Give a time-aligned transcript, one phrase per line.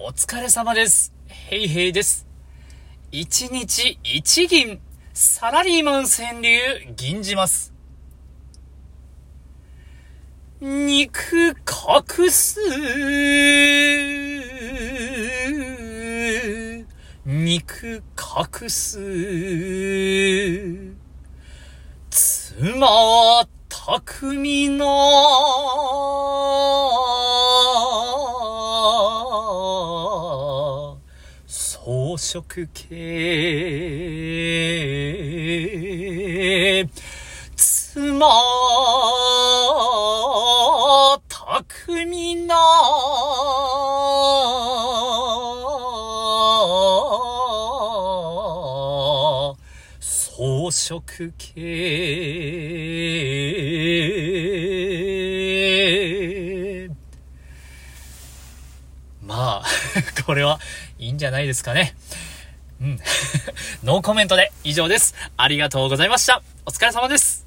[0.00, 1.14] お疲れ様です。
[1.28, 2.26] ヘイヘイです。
[3.12, 4.80] 一日一銀、
[5.12, 6.58] サラリーマン川柳、
[6.96, 7.72] 銀じます。
[10.60, 12.58] 肉隠す。
[17.24, 18.98] 肉隠す。
[22.10, 24.68] 妻は巧み
[31.56, 32.88] 装飾系
[37.54, 38.18] 妻
[41.28, 42.56] 巧みな。
[50.00, 51.52] 装飾系
[59.26, 59.64] まあ、
[60.26, 60.60] これは
[60.98, 61.94] いいんじゃないですかね。
[62.80, 63.00] うん。
[63.82, 65.14] ノーコメントで以上です。
[65.36, 66.42] ありがとうございました。
[66.66, 67.43] お疲れ様です。